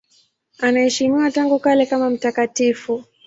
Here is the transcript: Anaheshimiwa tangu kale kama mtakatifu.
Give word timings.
Anaheshimiwa 0.59 1.31
tangu 1.31 1.59
kale 1.59 1.85
kama 1.85 2.09
mtakatifu. 2.09 3.03